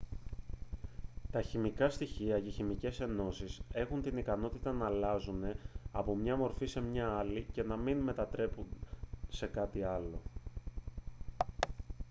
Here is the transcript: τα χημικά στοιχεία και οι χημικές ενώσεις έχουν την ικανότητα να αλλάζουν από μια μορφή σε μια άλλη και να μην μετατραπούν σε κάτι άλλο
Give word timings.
τα 1.31 1.41
χημικά 1.41 1.89
στοιχεία 1.89 2.39
και 2.39 2.47
οι 2.47 2.51
χημικές 2.51 2.99
ενώσεις 2.99 3.61
έχουν 3.73 4.01
την 4.01 4.17
ικανότητα 4.17 4.71
να 4.71 4.85
αλλάζουν 4.85 5.43
από 5.91 6.15
μια 6.15 6.35
μορφή 6.35 6.65
σε 6.65 6.81
μια 6.81 7.09
άλλη 7.09 7.45
και 7.51 7.63
να 7.63 7.75
μην 7.77 7.97
μετατραπούν 7.97 8.65
σε 9.29 9.47
κάτι 9.47 9.83
άλλο 9.83 10.21